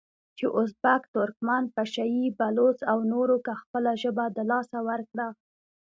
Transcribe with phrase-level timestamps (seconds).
[0.37, 5.27] چې ازبک، ترکمن، پشه یي، بلوڅ او نورو که خپله ژبه د لاسه ورکړه،